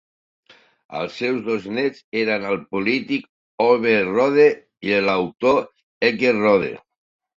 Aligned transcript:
Els 0.99 1.17
seus 1.17 1.41
dos 1.49 1.67
néts 1.75 1.99
eren 2.23 2.47
el 2.53 2.57
polític 2.73 3.27
Ove 3.69 3.93
Rode 4.09 4.49
i 4.91 4.97
l'autor 5.11 5.61
Helge 6.07 6.35
Rode. 6.43 6.73